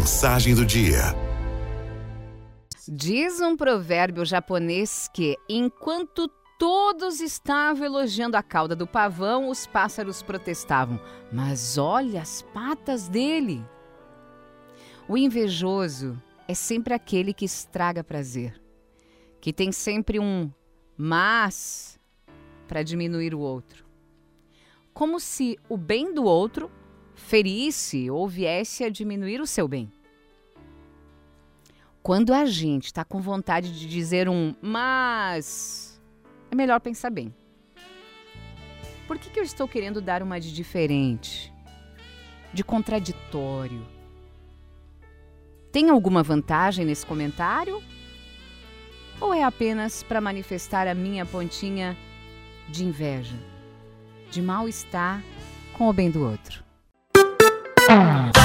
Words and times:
Mensagem 0.00 0.54
do 0.54 0.64
dia. 0.64 1.14
Diz 2.88 3.38
um 3.38 3.54
provérbio 3.54 4.24
japonês 4.24 5.10
que, 5.12 5.36
enquanto 5.46 6.26
todos 6.58 7.20
estavam 7.20 7.84
elogiando 7.84 8.34
a 8.34 8.42
cauda 8.42 8.74
do 8.74 8.86
pavão, 8.86 9.50
os 9.50 9.66
pássaros 9.66 10.22
protestavam. 10.22 10.98
Mas 11.30 11.76
olha 11.76 12.22
as 12.22 12.40
patas 12.40 13.08
dele! 13.08 13.62
O 15.06 15.18
invejoso 15.18 16.18
é 16.48 16.54
sempre 16.54 16.94
aquele 16.94 17.34
que 17.34 17.44
estraga 17.44 18.02
prazer, 18.02 18.58
que 19.38 19.52
tem 19.52 19.70
sempre 19.70 20.18
um 20.18 20.50
mas 20.96 22.00
para 22.66 22.82
diminuir 22.82 23.34
o 23.34 23.40
outro. 23.40 23.84
Como 24.94 25.20
se 25.20 25.58
o 25.68 25.76
bem 25.76 26.14
do 26.14 26.24
outro 26.24 26.70
ferisse 27.20 28.10
ou 28.10 28.26
viesse 28.26 28.82
a 28.82 28.88
diminuir 28.88 29.40
o 29.40 29.46
seu 29.46 29.68
bem. 29.68 29.92
Quando 32.02 32.32
a 32.32 32.46
gente 32.46 32.86
está 32.86 33.04
com 33.04 33.20
vontade 33.20 33.78
de 33.78 33.86
dizer 33.86 34.28
um 34.28 34.54
mas, 34.60 36.00
é 36.50 36.54
melhor 36.54 36.80
pensar 36.80 37.10
bem. 37.10 37.32
Por 39.06 39.18
que, 39.18 39.28
que 39.28 39.38
eu 39.38 39.44
estou 39.44 39.68
querendo 39.68 40.00
dar 40.00 40.22
uma 40.22 40.40
de 40.40 40.52
diferente, 40.52 41.52
de 42.52 42.64
contraditório? 42.64 43.86
Tem 45.70 45.90
alguma 45.90 46.22
vantagem 46.22 46.84
nesse 46.84 47.04
comentário? 47.04 47.82
Ou 49.20 49.34
é 49.34 49.44
apenas 49.44 50.02
para 50.02 50.20
manifestar 50.20 50.88
a 50.88 50.94
minha 50.94 51.26
pontinha 51.26 51.96
de 52.68 52.84
inveja, 52.84 53.36
de 54.30 54.40
mal-estar 54.40 55.22
com 55.76 55.88
o 55.88 55.92
bem 55.92 56.10
do 56.10 56.24
outro? 56.24 56.69
Sounds. 57.90 58.39